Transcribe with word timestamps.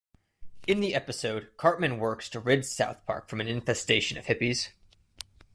In 0.65 0.79
the 0.79 0.95
episode, 0.95 1.51
Cartman 1.57 1.99
works 1.99 2.27
to 2.29 2.39
rid 2.39 2.65
South 2.65 3.05
Park 3.05 3.27
from 3.29 3.39
an 3.39 3.47
infestation 3.47 4.17
of 4.17 4.25
hippies. 4.25 4.69